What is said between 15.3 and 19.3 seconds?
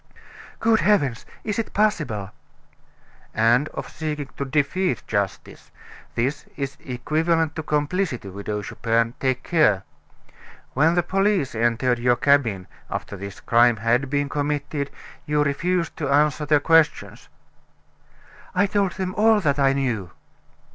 refused to answer their questions." "I told them